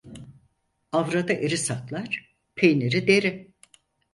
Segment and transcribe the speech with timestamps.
[0.91, 3.51] Avradı eri saklar, peyniri deri.